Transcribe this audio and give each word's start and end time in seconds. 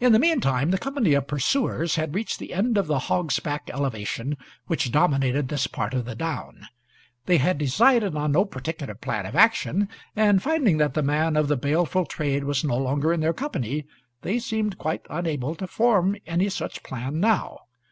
In 0.00 0.10
the 0.10 0.18
meantime 0.18 0.72
the 0.72 0.78
company 0.78 1.14
of 1.14 1.28
pursuers 1.28 1.94
had 1.94 2.12
reached 2.16 2.40
the 2.40 2.52
end 2.52 2.76
of 2.76 2.88
the 2.88 2.98
hog's 3.06 3.38
back 3.38 3.70
elevation 3.72 4.36
which 4.66 4.90
dominated 4.90 5.46
this 5.46 5.68
part 5.68 5.94
of 5.94 6.06
the 6.06 6.16
coomb. 6.16 6.66
They 7.26 7.36
had 7.38 7.56
decided 7.56 8.16
on 8.16 8.32
no 8.32 8.46
particular 8.46 8.96
plan 8.96 9.26
of 9.26 9.36
action, 9.36 9.88
and, 10.16 10.42
finding 10.42 10.78
that 10.78 10.94
the 10.94 11.04
man 11.04 11.36
of 11.36 11.46
the 11.46 11.56
baleful 11.56 12.04
trade 12.04 12.42
was 12.42 12.64
no 12.64 12.76
longer 12.76 13.12
in 13.12 13.20
their 13.20 13.32
company, 13.32 13.86
they 14.22 14.40
seemed 14.40 14.76
quite 14.76 15.02
unable 15.08 15.54
to 15.54 15.68
form 15.68 16.16
any 16.26 16.48
such 16.48 16.82
plan 16.82 17.20
now. 17.20 17.60